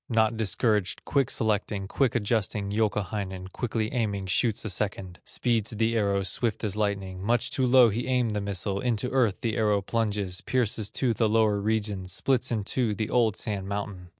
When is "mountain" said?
13.67-14.09